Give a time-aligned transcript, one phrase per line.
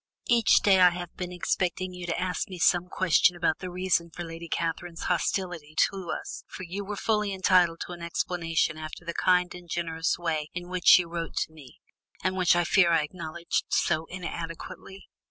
[0.25, 4.09] Each day I have been expecting you to ask me some question about the reason
[4.09, 9.05] for Lady Catherine's hostility to us, for you were fully entitled to an explanation after
[9.05, 11.81] the kind and generous way in which you wrote to me,
[12.23, 15.07] and which I fear I acknowledged so inadequately."